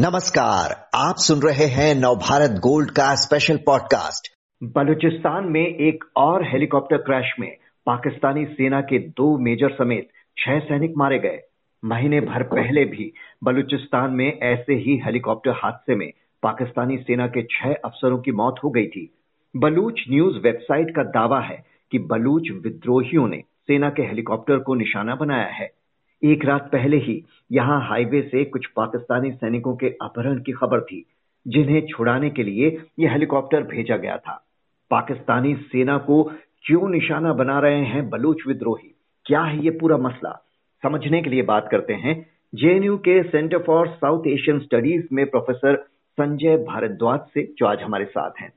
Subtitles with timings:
[0.00, 4.32] नमस्कार, आप सुन रहे हैं नवभारत गोल्ड का स्पेशल पॉडकास्ट
[4.62, 10.94] बलूचिस्तान में एक और हेलीकॉप्टर क्रैश में पाकिस्तानी सेना के दो मेजर समेत छह सैनिक
[10.96, 11.40] मारे गए।
[11.84, 13.12] महीने भर पहले भी
[13.44, 18.70] बलूचिस्तान में ऐसे ही हेलीकॉप्टर हादसे में पाकिस्तानी सेना के छह अफसरों की मौत हो
[18.70, 19.14] गई थी।
[19.56, 25.14] बलूच न्यूज़ वेबसाइट का दावा है कि बलूच विद्रोहियों ने सेना के हेलीकॉप्टर को निशाना
[25.14, 25.83] बनाया है।
[26.24, 31.06] एक रात पहले ही यहाँ हाईवे से कुछ पाकिस्तानी सैनिकों के अपहरण की खबर थी,
[31.48, 34.44] जिन्हें छुड़ाने के लिए यह हेलीकॉप्टर भेजा गया था।
[34.90, 36.22] पाकिस्तानी सेना को
[36.66, 38.94] क्यों निशाना बना रहे हैं बलूच विद्रोही?
[39.26, 40.46] क्या है ये पूरा मसला?
[40.82, 45.76] समझने के लिए बात करते हैं जेएनयू के Centre for South Asian Studies में प्रोफेसर
[46.12, 48.50] संजय भारद्वाज से, जो आज हमारे साथ हैं।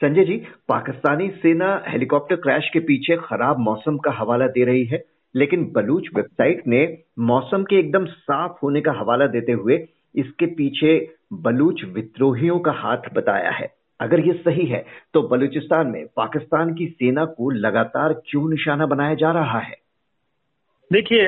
[0.00, 5.04] संजय जी, पाकिस्तानी सेना हेलीकॉप्टर क्रैश के पीछे खराब मौसम का हवाला दे रही है।
[5.34, 6.86] लेकिन बलूच वेबसाइट ने
[7.18, 9.76] मौसम के एकदम साफ़ होने का हवाला देते हुए
[10.14, 10.94] इसके पीछे
[11.32, 16.86] बलूच विद्रोहियों का हाथ बताया है। अगर ये सही है तो बलूचिस्तान में पाकिस्तान की
[16.88, 19.76] सेना को लगातार क्यों निशाना बनाया जा रहा है?
[20.90, 21.24] देखिए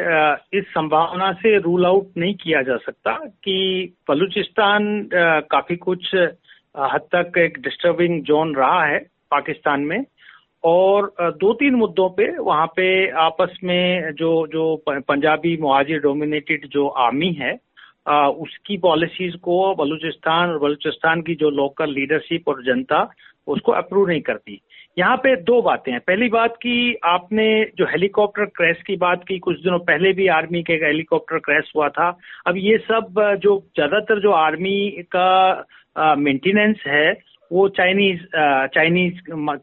[0.59, 3.12] इस संभावना से रूल आउट नहीं किया जा सकता
[3.45, 5.09] कि बलूचिस्तान
[5.51, 8.98] काफ़ी कुछ हद तक एक डिस्टर्बिंग जोन रहा है
[9.31, 10.05] पाकिस्तान में।
[10.64, 12.86] और दो तीन मुद्दों पे वहाँ पे
[13.20, 17.58] आपस में जो जो पंजाबी मुहाजिर डोमिनेटेड जो आर्मी है
[18.08, 23.02] आ, उसकी पॉलिसीज़ को बलूचिस्तान और बलूचिस्तान की जो लोकल लीडरशिप और जनता
[23.47, 24.61] उसको अप्रूव नहीं करती।
[24.98, 27.47] यहाँ पे दो बातें हैं। पहली बात कि आपने
[27.78, 31.89] जो हेलीकॉप्टर क्रैश की बात की कुछ दिनों पहले भी आर्मी के हेलीकॉप्टर क्रैश हुआ
[31.89, 32.08] था।
[32.47, 37.12] अब ये सब जो ज़्यादातर जो आर्मी का मेंटेनेंस है
[37.53, 38.20] वो चाइनीज़
[38.75, 39.20] चाइनीज़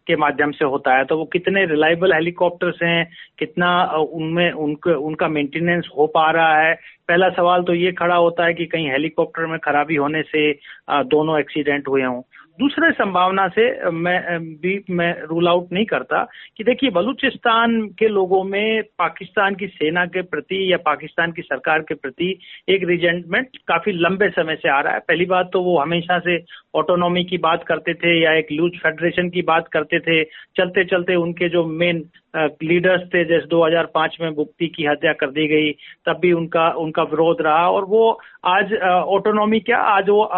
[0.08, 3.08] के माध्यम से होता है। तो वो कितने रिलायबल हेलीकॉप्टर्स हैं,
[3.40, 3.70] कितना
[4.14, 6.74] उनमें, उनके, उनका मेंटेनेंस हो पा रहा है।
[7.08, 10.52] पहला सवाल तो ये खड़ा होता है कि कहीं हेलीकॉप्टर में खराबी होने से
[10.92, 12.22] दोनों एक्सीडेंट हुए हों।
[12.60, 16.24] दूसरे संभावना से मैं भी मैं रूल आउट नहीं करता
[16.58, 21.82] कि देखिए, बलूचिस्तान के लोगों में पाकिस्तान की सेना के प्रति या पाकिस्तान की सरकार
[21.82, 22.30] के प्रति
[22.70, 26.38] एक रिजेंटमेंट काफ़ी लंबे समय से आ रहा है। पहली बात तो वो हमेशा से
[26.76, 30.24] ऑटोनॉमी की बात करते थे या एक लूज फेडरेशन की बात करते थे।
[30.58, 32.04] चलते चलते उनके जो मेन
[32.38, 35.72] लीडर्स थे, जैसे 2005 में मुक्ति की हत्या कर दी गई,
[36.06, 39.78] तब भी उनका उनका विरोध रहा। और वो आज ऑटोनॉमी क्या?
[39.78, 40.30] आज वो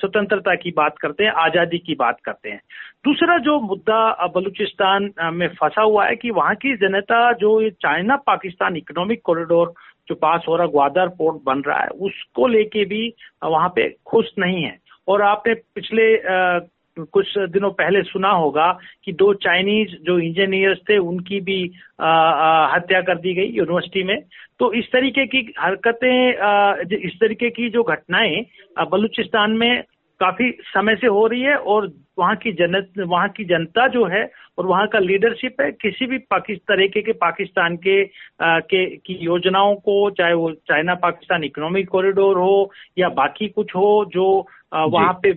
[0.00, 2.60] स्वतंत्रता की बात करते हैं, आज़ादी की बात करते हैं।
[3.04, 8.16] दूसरा जो मुद्दा बलूचिस्तान में फंसा हुआ है कि वहाँ की जनता जो ये चाइना
[8.26, 9.72] पाकिस्तान इकोनॉमिक कॉरिडोर
[10.08, 13.12] जो पास हो रहा, ग्वादर पोर्ट बन रहा है, उसको लेके भी
[13.44, 14.76] वहाँ पे खुश नहीं है।
[15.08, 16.14] और आपने पिछले
[16.96, 18.66] कुछ दिनों पहले सुना होगा
[19.04, 21.62] कि दो चाइनीज़ जो इंजीनियर्स थे, उनकी भी
[22.00, 24.20] हत्या कर दी गई यूनिवर्सिटी में।
[24.58, 28.44] तो इस तरीके की हरकतें इस तरीके की जो घटनाएँ
[28.90, 29.82] बलूचिस्तान में
[30.20, 34.24] काफ़ी समय से हो रही है और वहाँ की जन वहाँ की जनता जो है
[34.58, 39.18] और वहाँ का लीडरशिप है किसी भी पाकिस्तान तरीके के पाकिस्तान के आ, के की
[39.20, 44.28] योजनाओं को चाहे वो चाइना पाकिस्तान इकोनॉमिक कॉरिडोर हो या बाकी कुछ हो जो
[44.74, 45.32] वहाँ पे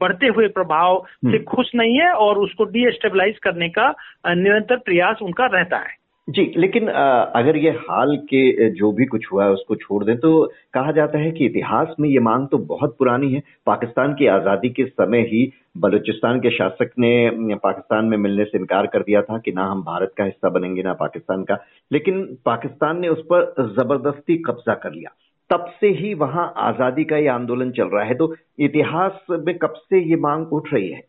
[0.00, 3.88] बढ़ते हुए प्रभाव से हम्म। खुश नहीं है और उसको डीएस्टेबलाइज करने का
[4.26, 5.98] निरंतर प्रयास उनका रहता है
[6.28, 10.30] जी, लेकिन अगर ये हाल के जो भी कुछ हुआ है उसको छोड़ दें तो
[10.74, 14.68] कहा जाता है कि इतिहास में ये मांग तो बहुत पुरानी है। पाकिस्तान की आज़ादी
[14.70, 15.42] के समय ही
[15.76, 19.82] बलूचिस्तान के शासक ने पाकिस्तान में मिलने से इनकार कर दिया था कि ना हम
[19.82, 21.58] भारत का हिस्सा बनेंगे, ना पाकिस्तान का।
[21.90, 25.14] लेकिन पाकिस्तान ने उस पर ज़बरदस्ती कब्जा कर लिया।
[25.50, 29.74] तब से ही वहाँ आज़ादी का ये आंदोलन चल रहा है। तो इतिहास में कब
[29.80, 31.02] से ये मांग उठ रही है?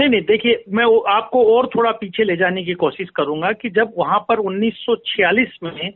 [0.00, 3.92] नहीं नहीं, देखिए, मैं आपको और थोड़ा पीछे ले जाने की कोशिश करूँगा कि जब
[3.98, 5.92] वहाँ पर 1946 में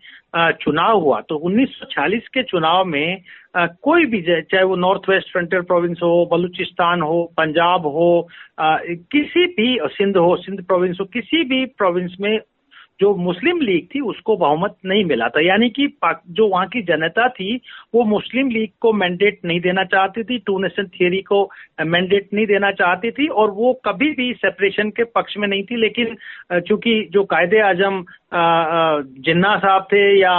[0.63, 3.23] चुनाव हुआ तो 1946 के चुनाव में
[3.57, 8.29] कोई भी चाहे वो नॉर्थ वेस्ट फ्रंटियर प्रोविंस हो, बलूचिस्तान हो, पंजाब हो
[8.61, 12.39] किसी भी, सिंध हो, सिंध प्रोविंस हो, किसी भी प्रोविंस में
[13.01, 17.29] जो मुस्लिम लीग थी, उसको बहुमत नहीं मिला था। यानी कि जो वहाँ की जनता
[17.31, 17.57] थी,
[17.95, 21.43] वो मुस्लिम लीग को मैंडेट नहीं देना चाहती थी टू नेशन थियरी को
[21.87, 25.81] मैंडेट नहीं देना चाहती थी, और वो कभी भी सेपरेशन के पक्ष में नहीं थी।
[25.81, 26.17] लेकिन
[26.61, 28.05] चूँकि जो कायदे आज़म
[29.21, 30.33] जिन्ना साहब थे या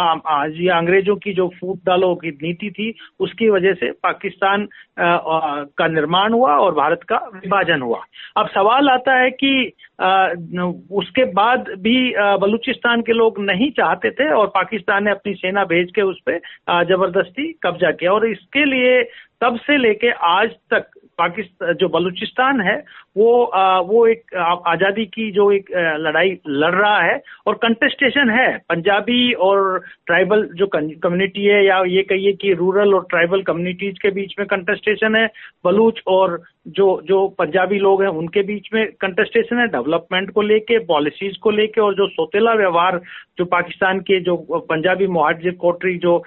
[0.62, 4.68] या अंग्रेज़ों की जो फूट डालो की नीति थी, उसकी वजह से पाकिस्तान
[5.00, 8.00] का निर्माण हुआ और भारत का विभाजन हुआ।
[8.38, 9.72] अब सवाल आता है कि
[10.02, 15.92] उसके बाद भी बलूचिस्तान के लोग नहीं चाहते थे और पाकिस्तान ने अपनी सेना भेज
[15.96, 16.40] के उस पर
[16.86, 19.04] ज़बरदस्ती कब्जा किया। और इसके लिए
[19.42, 20.90] तब से लेके आज तक
[21.22, 22.78] पाकिस्तान जो बलूचिस्तान है
[23.18, 28.48] वो आ, वो एक आज़ादी की जो एक लड़ाई लड़ रहा है और कंटेस्टेशन है।
[28.70, 34.12] पंजाबी और ट्राइबल जो कम्युनिटी है या ये कहिए कि रूरल और ट्राइबल कम्युनिटीज के
[34.12, 35.28] बीच में कंटेस्टेशन है।
[35.66, 40.78] बलूच और जो जो पंजाबी लोग हैं उनके बीच में कंटेस्टेशन है। डेवलपमेंट को लेके
[40.86, 43.00] पॉलिसीज़ को लेके और जो सोतेला व्यवहार
[43.38, 44.36] जो पाकिस्तान के जो
[44.70, 46.18] पंजाबी मुहाजिर कोटरी जो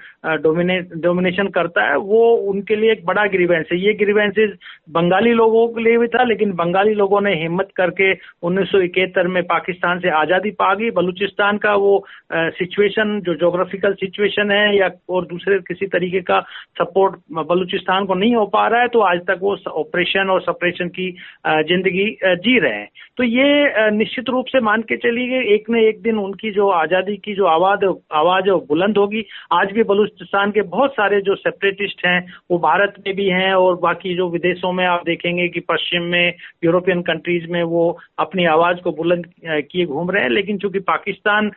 [0.43, 5.67] डोमिने डोमिनेशन करता है वो उनके लिए एक बड़ा ग्रीवेंस है। ये ग्रीवेंसेज बंगाली लोगों
[5.67, 8.11] के लिए भी था, लेकिन बंगाली लोगों ने हिम्मत करके
[8.43, 11.93] उन्नीस सौ इकहत्तर में पाकिस्तान से आज़ादी पा गई बलूचिस्तान का वो
[12.33, 16.39] सिचुएशन जो जोग्राफिकल सिचुएशन है या और दूसरे किसी तरीके का
[16.79, 17.15] सपोर्ट
[17.47, 21.09] बलूचिस्तान को नहीं हो पा रहा है तो आज तक वो ऑपरेशन और सपरेशन की
[21.47, 22.05] ज़िंदगी
[22.45, 26.17] जी रहे हैं। तो ये निश्चित रूप से मान के चलिए एक न एक दिन
[26.19, 29.23] उनकी जो आज़ादी की जो आवाज़ आवाज़ बुलंद होगी।
[29.53, 32.19] आज भी बलूचिस्तान के बहुत सारे जो सेपरेटिस्ट हैं,
[32.51, 36.33] वो भारत में भी हैं और बाकी जो विदेशों में आप देखेंगे कि पश्चिम में
[36.63, 37.85] यूरोपियन कंट्रीज़ में वो
[38.19, 41.49] अपनी आवाज़ को बुलंद किए घूम रहे हैं। लेकिन चूँकि पाकिस्तान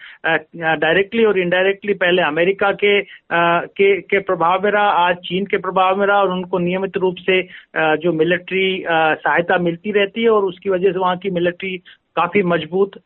[0.56, 3.00] डायरेक्टली और इनडायरेक्टली पहले अमेरिका के
[3.32, 7.17] के के प्रभाव में रहा आज चीन के प्रभाव में रहा और उनको नियमित रूप
[7.20, 7.43] से
[8.03, 11.76] जो मिलिट्री सहायता मिलती रहती है और उसकी वजह से वहाँ की मिलिट्री
[12.17, 12.97] काफ़ी मज़बूत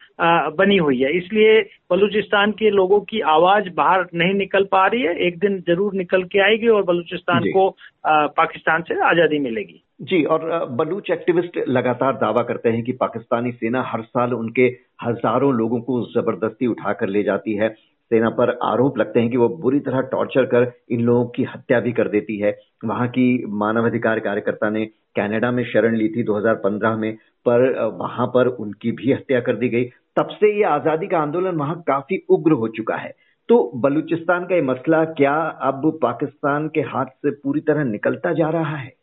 [0.59, 1.61] बनी हुई है। इसलिए
[1.91, 6.23] बलूचिस्तान के लोगों की आवाज़ बाहर नहीं निकल पा रही है। एक दिन ज़रूर निकल
[6.25, 7.69] के आएगी और बलूचिस्तान को
[8.07, 13.83] पाकिस्तान से आज़ादी मिलेगी। जी, और बलूच एक्टिविस्ट लगातार दावा करते हैं कि पाकिस्तानी सेना
[13.83, 14.63] हर साल उनके
[15.03, 17.69] हज़ारों लोगों को ज़बरदस्ती उठाकर ले जाती है।
[18.11, 21.79] सेना पर आरोप लगते हैं कि वो बुरी तरह टॉर्चर कर इन लोगों की हत्या
[21.81, 24.85] भी कर देती है। वहाँ की मानवाधिकार कार्यकर्ता ने
[25.17, 27.15] कनाडा में शरण ली थी 2015 में,
[27.47, 29.85] पर वहाँ पर उनकी भी हत्या कर दी गई।
[30.17, 33.13] तब से ये आज़ादी का आंदोलन वहाँ काफ़ी उग्र हो चुका है।
[33.49, 38.49] तो बलूचिस्तान का ये मसला क्या अब पाकिस्तान के हाथ से पूरी तरह निकलता जा
[38.49, 39.02] रहा है?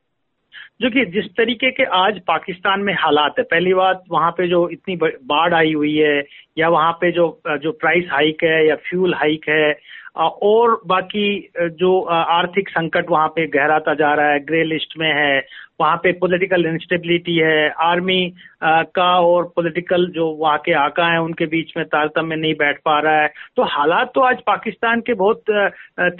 [0.81, 4.68] जो कि जिस तरीके के आज पाकिस्तान में हालात है, पहली बात वहाँ पे जो
[4.69, 6.24] इतनी बाढ़ आई हुई है,
[6.57, 9.74] या वहाँ पे जो जो प्राइस हाइक है, या फ्यूल हाइक है
[10.18, 11.50] और बाकी
[11.80, 15.40] जो आर्थिक संकट वहाँ पे गहराता जा रहा है ग्रे लिस्ट में है
[15.80, 18.22] वहाँ पे पॉलिटिकल इंस्टेबिलिटी है आर्मी
[18.64, 23.00] का और पॉलिटिकल जो वहाँ के आका हैं, उनके बीच में तारतम्य नहीं बैठ पा
[23.00, 25.44] रहा है। तो हालात तो आज पाकिस्तान के बहुत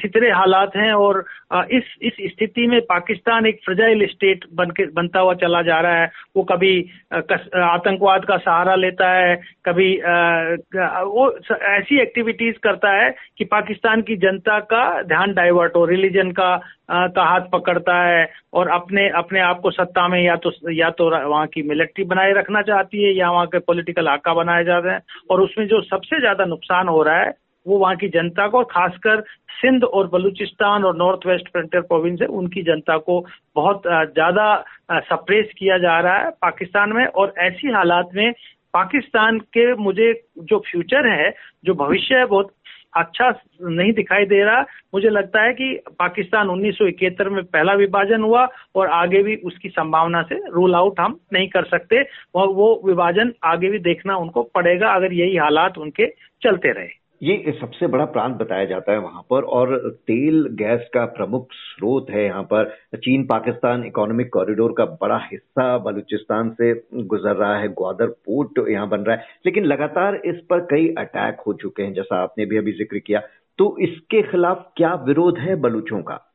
[0.04, 1.24] थितरे हालात हैं और
[1.72, 6.02] इस इस स्थिति में पाकिस्तान एक फ्रजाइल स्टेट बन के, बनता हुआ चला जा रहा
[6.02, 6.74] है। वो कभी
[7.14, 9.36] आतंकवाद का सहारा लेता है,
[9.66, 16.32] कभी वो ऐसी एक्टिविटीज़ करता है कि पाकिस्तान की जनता का ध्यान डाइवर्ट हो रिलीजन
[16.32, 16.56] का
[16.92, 21.10] का हाथ पकड़ता है और अपने अपने आप को सत्ता में या तो या तो
[21.30, 25.02] वहाँ की मिलिट्री बनाए रखना चाहती है या वहाँ के पॉलिटिकल आका बनाए जाते हैं।
[25.32, 27.34] और उसमें जो सबसे ज़्यादा नुकसान हो रहा है,
[27.66, 29.22] वो वहाँ की जनता को और खासकर
[29.52, 33.20] सिंध और बलूचिस्तान और नॉर्थ वेस्ट फ्रंटियर प्रोविंस है, उनकी जनता को
[33.56, 38.32] बहुत ज़्यादा सप्रेस किया जा रहा है पाकिस्तान में। और ऐसी हालात में
[38.74, 41.30] पाकिस्तान के मुझे जो फ्यूचर है,
[41.66, 42.52] जो भविष्य है, बहुत
[42.94, 43.30] अच्छा
[43.62, 44.62] नहीं दिखाई दे रहा।
[44.94, 49.36] मुझे लगता है कि पाकिस्तान उन्नीस सौ इकहत्तर में पहला विभाजन हुआ और आगे भी
[49.36, 52.04] उसकी संभावना से रूल आउट हम नहीं कर सकते।
[52.36, 56.08] और वो विभाजन आगे भी देखना उनको पड़ेगा, अगर यही हालात उनके
[56.42, 59.78] चलते रहे। ये सबसे बड़ा प्रांत बताया जाता है वहाँ पर और
[60.08, 65.78] तेल गैस का प्रमुख स्रोत है यहाँ पर। चीन पाकिस्तान इकोनॉमिक कॉरिडोर का बड़ा हिस्सा
[65.78, 70.60] बलूचिस्तान से गुजर रहा है ग्वादर पोर्ट यहाँ बन रहा है। लेकिन लगातार इस पर
[70.60, 73.20] कई अटैक हो चुके हैं जैसा आपने भी अभी ज़िक्र किया।
[73.60, 76.26] तो इसके खिलाफ क्या विरोध है बलूचों का?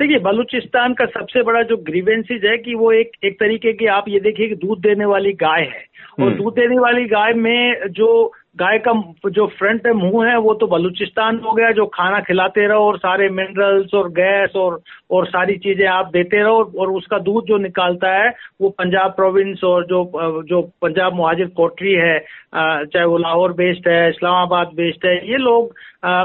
[0.00, 4.04] देखिए बलूचिस्तान का सबसे बड़ा जो ग्रीवेंसीज है कि वो एक एक तरीके की आप
[4.08, 5.84] ये देखिए कि दूध देने वाली गाय है।
[6.20, 8.92] और हम्म। दूध देने वाली गाय में जो गाय का
[9.30, 12.98] जो फ्रंट है, मुँह है, वो तो बलूचिस्तान हो गया, जो खाना खिलाते रहो और
[12.98, 17.58] सारे मिनरल्स और गैस और और सारी चीज़ें आप देते रहो और उसका दूध जो
[17.58, 20.02] निकालता है, वो पंजाब प्रोविंस और जो
[20.48, 22.18] जो पंजाब मुहाजिर कोटरी है
[22.54, 25.74] चाहे वो लाहौर बेस्ड है, इस्लामाबाद बेस्ड है, ये लोग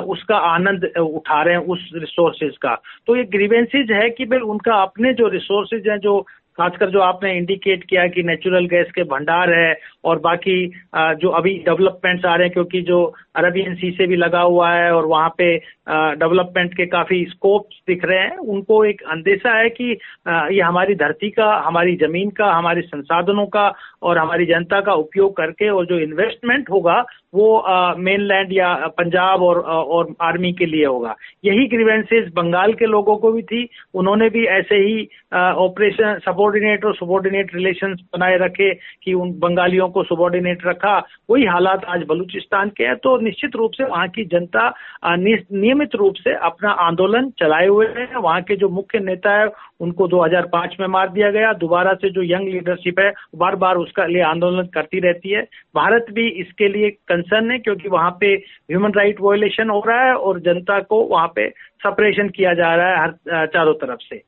[0.10, 2.76] उसका आनंद उठा रहे हैं उस रिसोर्सेज का।
[3.08, 6.26] तो ये ग्रीवेंसीज है कि भाई उनका अपने जो रिसोर्सेज हैं, जो
[6.58, 10.56] खासकर जो आपने इंडिकेट किया कि नेचुरल गैस के भंडार है और बाकी
[10.96, 13.04] जो अभी डेवलपमेंट्स आ रहे हैं, क्योंकि जो
[13.36, 15.56] अरबियन सी से भी लगा हुआ है और वहाँ पे
[15.90, 21.30] डेवलपमेंट के काफ़ी स्कोप्स दिख रहे हैं, उनको एक अंदेशा है कि ये हमारी धरती
[21.30, 23.72] का, हमारी ज़मीन का, हमारे संसाधनों का
[24.04, 29.60] और हमारी जनता का उपयोग करके और जो इन्वेस्टमेंट होगा वो मेनलैंड या पंजाब और
[29.60, 34.46] और आर्मी के लिए होगा। यही ग्रीवेंसेस बंगाल के लोगों को भी थी। उन्होंने भी
[34.50, 38.74] ऐसे ही ऑपरेशन सबॉर्डिनेट और सबॉर्डिनेट रिलेशन बनाए रखे
[39.04, 40.98] कि उन बंगालियों को सबॉर्डिनेट रखा।
[41.30, 44.68] वही हालात आज बलूचिस्तान के हैं। तो निश्चित रूप से वहाँ की जनता
[45.08, 49.48] नियमित रूप से अपना आंदोलन चलाए हुए हैं। वहाँ के जो मुख्य नेता है,
[49.82, 54.06] उनको 2005 में मार दिया गया। दोबारा से जो यंग लीडरशिप है बार बार उसका
[54.06, 55.42] लिए आंदोलन करती रहती है।
[55.76, 56.90] भारत भी इसके लिए
[57.22, 58.34] कंसर्न है क्योंकि वहाँ पे
[58.72, 61.50] ह्यूमन राइट वॉयलेशन हो रहा है और जनता को वहाँ पे
[61.84, 64.22] सपरेशन किया जा रहा है हर चारों तरफ़ से।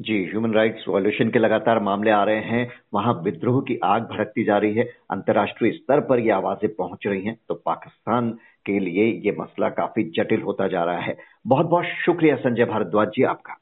[0.00, 4.44] जी ह्यूमन राइट्स वॉल्यूशन के लगातार मामले आ रहे हैं। वहाँ विद्रोह की आग भड़कती
[4.44, 8.30] जा रही है। अंतर्राष्ट्रीय स्तर पर ये आवाज़ें पहुँच रही हैं। तो पाकिस्तान
[8.66, 11.16] के लिए ये मसला काफ़ी जटिल होता जा रहा है।
[11.46, 13.56] बहुत बहुत शुक्रिया संजय भारद्वाज जी आपका।